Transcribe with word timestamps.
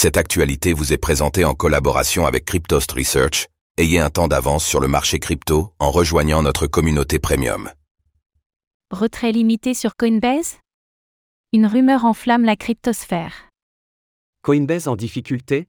Cette 0.00 0.16
actualité 0.16 0.74
vous 0.74 0.92
est 0.92 0.96
présentée 0.96 1.44
en 1.44 1.54
collaboration 1.54 2.24
avec 2.24 2.44
Cryptost 2.44 2.92
Research. 2.92 3.48
Ayez 3.78 3.98
un 3.98 4.10
temps 4.10 4.28
d'avance 4.28 4.64
sur 4.64 4.78
le 4.78 4.86
marché 4.86 5.18
crypto 5.18 5.74
en 5.80 5.90
rejoignant 5.90 6.40
notre 6.40 6.68
communauté 6.68 7.18
premium. 7.18 7.68
Retrait 8.92 9.32
limité 9.32 9.74
sur 9.74 9.96
Coinbase? 9.96 10.58
Une 11.52 11.66
rumeur 11.66 12.04
enflamme 12.04 12.44
la 12.44 12.54
cryptosphère. 12.54 13.50
Coinbase 14.42 14.86
en 14.86 14.94
difficulté? 14.94 15.66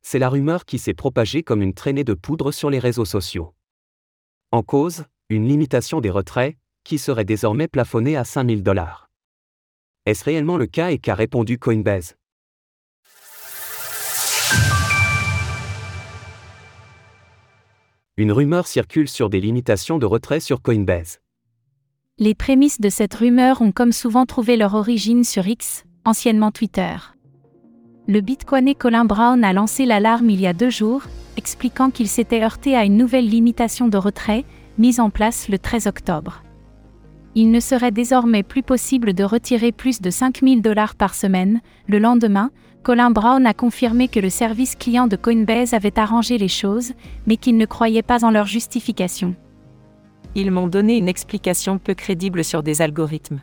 C'est 0.00 0.18
la 0.18 0.30
rumeur 0.30 0.64
qui 0.64 0.78
s'est 0.78 0.94
propagée 0.94 1.42
comme 1.42 1.60
une 1.60 1.74
traînée 1.74 2.04
de 2.04 2.14
poudre 2.14 2.52
sur 2.52 2.70
les 2.70 2.78
réseaux 2.78 3.04
sociaux. 3.04 3.54
En 4.50 4.62
cause, 4.62 5.04
une 5.28 5.46
limitation 5.46 6.00
des 6.00 6.08
retraits, 6.08 6.56
qui 6.84 6.96
serait 6.96 7.26
désormais 7.26 7.68
plafonnée 7.68 8.16
à 8.16 8.24
5000 8.24 8.62
dollars. 8.62 9.10
Est-ce 10.06 10.24
réellement 10.24 10.56
le 10.56 10.66
cas 10.66 10.90
et 10.90 10.98
qu'a 10.98 11.14
répondu 11.14 11.58
Coinbase? 11.58 12.16
Une 18.18 18.32
rumeur 18.32 18.66
circule 18.66 19.10
sur 19.10 19.28
des 19.28 19.42
limitations 19.42 19.98
de 19.98 20.06
retrait 20.06 20.40
sur 20.40 20.62
Coinbase. 20.62 21.20
Les 22.18 22.34
prémices 22.34 22.80
de 22.80 22.88
cette 22.88 23.12
rumeur 23.12 23.60
ont 23.60 23.72
comme 23.72 23.92
souvent 23.92 24.24
trouvé 24.24 24.56
leur 24.56 24.72
origine 24.72 25.22
sur 25.22 25.46
X, 25.46 25.84
anciennement 26.06 26.50
Twitter. 26.50 26.96
Le 28.08 28.22
bitcoiner 28.22 28.74
Colin 28.74 29.04
Brown 29.04 29.44
a 29.44 29.52
lancé 29.52 29.84
l'alarme 29.84 30.30
il 30.30 30.40
y 30.40 30.46
a 30.46 30.54
deux 30.54 30.70
jours, 30.70 31.02
expliquant 31.36 31.90
qu'il 31.90 32.08
s'était 32.08 32.42
heurté 32.42 32.74
à 32.74 32.86
une 32.86 32.96
nouvelle 32.96 33.28
limitation 33.28 33.86
de 33.86 33.98
retrait, 33.98 34.46
mise 34.78 34.98
en 34.98 35.10
place 35.10 35.50
le 35.50 35.58
13 35.58 35.86
octobre. 35.86 36.42
Il 37.34 37.50
ne 37.50 37.60
serait 37.60 37.90
désormais 37.90 38.42
plus 38.42 38.62
possible 38.62 39.12
de 39.12 39.24
retirer 39.24 39.72
plus 39.72 40.00
de 40.00 40.08
5000 40.08 40.62
dollars 40.62 40.94
par 40.94 41.14
semaine. 41.14 41.60
Le 41.86 41.98
lendemain, 41.98 42.50
Colin 42.86 43.10
Brown 43.10 43.44
a 43.46 43.52
confirmé 43.52 44.06
que 44.06 44.20
le 44.20 44.30
service 44.30 44.76
client 44.76 45.08
de 45.08 45.16
Coinbase 45.16 45.74
avait 45.74 45.98
arrangé 45.98 46.38
les 46.38 46.46
choses, 46.46 46.92
mais 47.26 47.36
qu'il 47.36 47.56
ne 47.56 47.66
croyait 47.66 48.04
pas 48.04 48.24
en 48.24 48.30
leur 48.30 48.46
justification. 48.46 49.34
Ils 50.36 50.52
m'ont 50.52 50.68
donné 50.68 50.96
une 50.96 51.08
explication 51.08 51.78
peu 51.78 51.94
crédible 51.94 52.44
sur 52.44 52.62
des 52.62 52.82
algorithmes. 52.82 53.40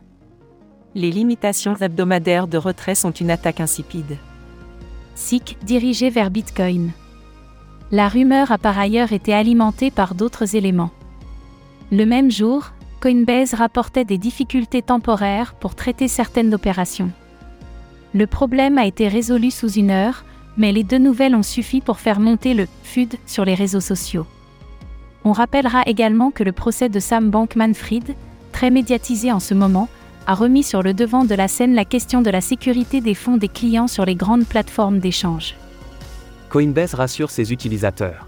Les 0.95 1.11
limitations 1.11 1.75
hebdomadaires 1.75 2.47
de 2.47 2.57
retrait 2.57 2.95
sont 2.95 3.11
une 3.11 3.29
attaque 3.29 3.59
insipide. 3.59 4.17
SIC 5.15 5.57
dirigé 5.61 6.09
vers 6.09 6.31
Bitcoin. 6.31 6.91
La 7.91 8.07
rumeur 8.07 8.49
a 8.53 8.57
par 8.57 8.79
ailleurs 8.79 9.11
été 9.11 9.33
alimentée 9.33 9.91
par 9.91 10.15
d'autres 10.15 10.55
éléments. 10.55 10.91
Le 11.91 12.05
même 12.05 12.31
jour, 12.31 12.71
Coinbase 13.01 13.55
rapportait 13.55 14.05
des 14.05 14.17
difficultés 14.17 14.81
temporaires 14.81 15.53
pour 15.55 15.75
traiter 15.75 16.07
certaines 16.07 16.53
opérations. 16.53 17.11
Le 18.13 18.27
problème 18.27 18.77
a 18.77 18.85
été 18.85 19.07
résolu 19.07 19.49
sous 19.49 19.71
une 19.71 19.89
heure, 19.89 20.23
mais 20.55 20.71
les 20.71 20.83
deux 20.83 20.99
nouvelles 20.99 21.35
ont 21.35 21.43
suffi 21.43 21.81
pour 21.81 21.99
faire 21.99 22.19
monter 22.19 22.53
le 22.53 22.67
FUD 22.83 23.15
sur 23.25 23.43
les 23.43 23.55
réseaux 23.55 23.79
sociaux. 23.79 24.27
On 25.25 25.31
rappellera 25.31 25.83
également 25.87 26.29
que 26.29 26.43
le 26.43 26.51
procès 26.51 26.89
de 26.89 26.99
Sam 26.99 27.31
Bankman-Fried, 27.31 28.15
très 28.51 28.69
médiatisé 28.69 29.31
en 29.31 29.39
ce 29.39 29.53
moment, 29.53 29.89
a 30.27 30.35
remis 30.35 30.63
sur 30.63 30.83
le 30.83 30.93
devant 30.93 31.25
de 31.25 31.33
la 31.33 31.47
scène 31.47 31.73
la 31.73 31.85
question 31.85 32.21
de 32.21 32.29
la 32.29 32.41
sécurité 32.41 33.01
des 33.01 33.15
fonds 33.15 33.37
des 33.37 33.47
clients 33.47 33.87
sur 33.87 34.05
les 34.05 34.15
grandes 34.15 34.45
plateformes 34.45 34.99
d'échange. 34.99 35.55
Coinbase 36.49 36.93
rassure 36.93 37.31
ses 37.31 37.51
utilisateurs. 37.51 38.27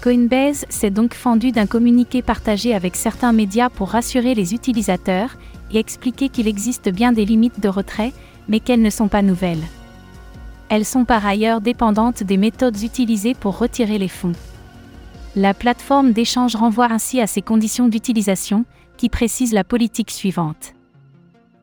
Coinbase 0.00 0.64
s'est 0.68 0.90
donc 0.90 1.14
fendu 1.14 1.50
d'un 1.50 1.66
communiqué 1.66 2.22
partagé 2.22 2.74
avec 2.74 2.94
certains 2.94 3.32
médias 3.32 3.68
pour 3.68 3.90
rassurer 3.90 4.34
les 4.34 4.54
utilisateurs 4.54 5.36
et 5.72 5.78
expliquer 5.78 6.28
qu'il 6.28 6.46
existe 6.46 6.88
bien 6.88 7.12
des 7.12 7.24
limites 7.24 7.58
de 7.58 7.68
retrait, 7.68 8.12
mais 8.48 8.60
qu'elles 8.60 8.82
ne 8.82 8.90
sont 8.90 9.08
pas 9.08 9.22
nouvelles. 9.22 9.62
Elles 10.68 10.84
sont 10.84 11.04
par 11.04 11.24
ailleurs 11.24 11.60
dépendantes 11.60 12.22
des 12.22 12.36
méthodes 12.36 12.82
utilisées 12.82 13.34
pour 13.34 13.58
retirer 13.58 13.98
les 13.98 14.08
fonds. 14.08 14.32
La 15.36 15.54
plateforme 15.54 16.12
d'échange 16.12 16.56
renvoie 16.56 16.90
ainsi 16.90 17.20
à 17.20 17.26
ses 17.26 17.42
conditions 17.42 17.88
d'utilisation, 17.88 18.64
qui 18.96 19.08
précisent 19.08 19.52
la 19.52 19.64
politique 19.64 20.10
suivante. 20.10 20.74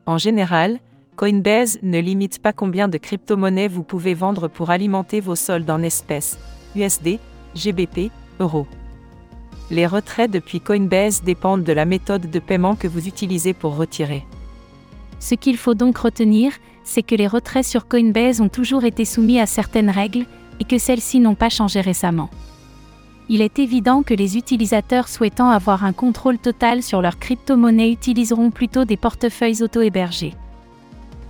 En 0.06 0.18
général, 0.18 0.78
Coinbase 1.16 1.78
ne 1.82 1.98
limite 1.98 2.40
pas 2.40 2.52
combien 2.52 2.88
de 2.88 2.98
crypto-monnaies 2.98 3.68
vous 3.68 3.82
pouvez 3.82 4.14
vendre 4.14 4.48
pour 4.48 4.70
alimenter 4.70 5.20
vos 5.20 5.36
soldes 5.36 5.70
en 5.70 5.82
espèces, 5.82 6.38
USD, 6.76 7.18
GBP, 7.54 8.10
euros. 8.40 8.66
Les 9.70 9.86
retraits 9.86 10.30
depuis 10.30 10.60
Coinbase 10.60 11.22
dépendent 11.22 11.64
de 11.64 11.72
la 11.72 11.84
méthode 11.84 12.30
de 12.30 12.38
paiement 12.38 12.76
que 12.76 12.88
vous 12.88 13.08
utilisez 13.08 13.54
pour 13.54 13.76
retirer. 13.76 14.24
Ce 15.20 15.34
qu'il 15.34 15.56
faut 15.56 15.74
donc 15.74 15.98
retenir, 15.98 16.52
c'est 16.84 17.02
que 17.02 17.14
les 17.14 17.26
retraits 17.26 17.64
sur 17.64 17.88
Coinbase 17.88 18.40
ont 18.40 18.48
toujours 18.48 18.84
été 18.84 19.04
soumis 19.04 19.40
à 19.40 19.46
certaines 19.46 19.90
règles, 19.90 20.26
et 20.60 20.64
que 20.64 20.78
celles-ci 20.78 21.18
n'ont 21.18 21.34
pas 21.34 21.48
changé 21.48 21.80
récemment. 21.80 22.30
Il 23.28 23.40
est 23.40 23.58
évident 23.58 24.02
que 24.02 24.14
les 24.14 24.36
utilisateurs 24.36 25.08
souhaitant 25.08 25.48
avoir 25.48 25.84
un 25.84 25.92
contrôle 25.92 26.38
total 26.38 26.82
sur 26.82 27.00
leur 27.00 27.18
crypto-monnaie 27.18 27.90
utiliseront 27.90 28.50
plutôt 28.50 28.84
des 28.84 28.98
portefeuilles 28.98 29.62
auto-hébergés. 29.62 30.34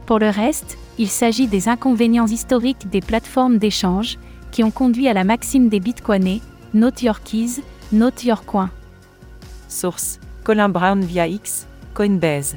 Pour 0.04 0.19
le 0.19 0.28
reste, 0.28 0.76
il 0.98 1.09
s'agit 1.09 1.47
des 1.47 1.69
inconvénients 1.69 2.26
historiques 2.26 2.91
des 2.91 3.00
plateformes 3.00 3.59
d'échange, 3.59 4.19
qui 4.50 4.62
ont 4.62 4.70
conduit 4.70 5.09
à 5.09 5.14
la 5.14 5.25
maxime 5.25 5.69
des 5.69 5.81
bitcoinés, 5.81 6.43
Note 6.75 7.03
Your 7.03 7.22
Keys, 7.22 7.62
Note 7.93 8.25
Your 8.25 8.44
Coin. 8.44 8.70
Source 9.69 10.19
Colin 10.44 10.69
Brown 10.69 11.00
via 11.00 11.26
X, 11.26 11.66
Coinbase. 11.94 12.56